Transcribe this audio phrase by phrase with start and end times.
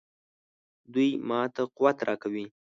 [0.93, 2.45] دوی ماته قوت راکوي.